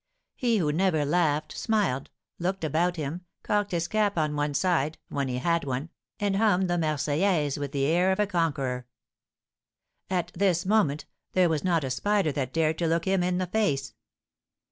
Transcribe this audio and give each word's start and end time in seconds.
He 0.33 0.57
who 0.57 0.71
never 0.71 1.05
laughed, 1.05 1.55
smiled, 1.55 2.09
looked 2.39 2.63
about 2.63 2.95
him, 2.95 3.21
cocked 3.43 3.69
his 3.69 3.87
cap 3.87 4.17
on 4.17 4.35
one 4.35 4.55
side 4.55 4.97
(when 5.09 5.27
he 5.27 5.37
had 5.37 5.63
one), 5.63 5.91
and 6.19 6.37
hummed 6.37 6.67
the 6.67 6.79
'Marseillaise' 6.79 7.59
with 7.59 7.71
the 7.71 7.85
air 7.85 8.11
of 8.11 8.19
a 8.19 8.25
conqueror. 8.25 8.87
At 10.09 10.31
this 10.33 10.65
moment, 10.65 11.05
there 11.33 11.49
was 11.49 11.63
not 11.63 11.83
a 11.83 11.91
spider 11.91 12.31
that 12.31 12.51
dared 12.51 12.79
to 12.79 12.87
look 12.87 13.05
him 13.05 13.21
in 13.21 13.37
the 13.37 13.45
face. 13.45 13.93